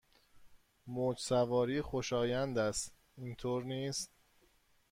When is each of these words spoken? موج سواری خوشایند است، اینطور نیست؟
موج 0.87 1.17
سواری 1.19 1.81
خوشایند 1.81 2.57
است، 2.57 2.93
اینطور 3.17 3.63
نیست؟ 3.63 4.11